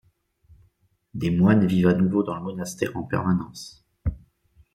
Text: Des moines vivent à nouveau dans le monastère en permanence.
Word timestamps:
Des 1.13 1.29
moines 1.29 1.67
vivent 1.67 1.89
à 1.89 1.93
nouveau 1.93 2.23
dans 2.23 2.33
le 2.33 2.41
monastère 2.41 2.97
en 2.97 3.03
permanence. 3.03 3.85